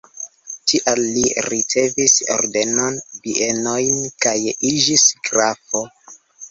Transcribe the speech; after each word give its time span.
Tial 0.71 1.01
li 1.17 1.25
ricevis 1.49 2.17
ordenon, 2.37 2.99
bienojn 3.29 4.03
kaj 4.27 4.37
iĝis 4.75 5.09
grafo. 5.31 5.89